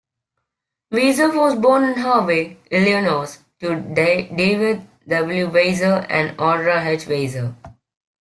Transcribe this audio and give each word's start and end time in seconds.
Weiser 0.91 1.31
was 1.39 1.53
born 1.57 1.83
in 1.83 1.93
Harvey, 1.99 2.57
Illinois 2.71 3.37
to 3.59 3.75
David 3.93 4.81
W. 5.07 5.45
Weiser 5.51 6.07
and 6.09 6.35
Audra 6.39 6.83
H. 6.83 7.05
Weiser. 7.05 7.53